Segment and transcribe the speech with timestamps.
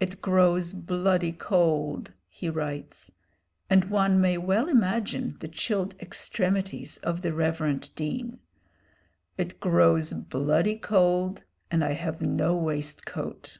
[0.00, 3.12] "It grows bloody cold," he writes
[3.68, 8.38] and one may well imagine the chilled extremities of the reverend Dean
[9.36, 13.58] "it grows bloody cold, and I have no waistcoat."